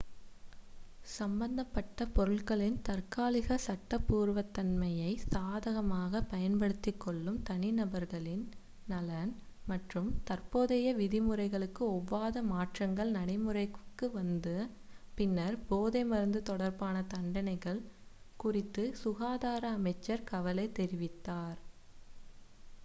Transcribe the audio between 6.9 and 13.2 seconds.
கொள்ளும் தனிநபர்களின் நலன் மற்றும் தற்போதைய விதிமுறைகளுக்கு ஒவ்வாத மாற்றங்கள்